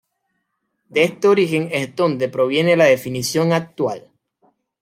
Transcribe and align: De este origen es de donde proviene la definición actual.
De 0.89 1.03
este 1.03 1.27
origen 1.27 1.69
es 1.71 1.89
de 1.89 1.93
donde 1.95 2.27
proviene 2.27 2.75
la 2.75 2.85
definición 2.85 3.53
actual. 3.53 4.09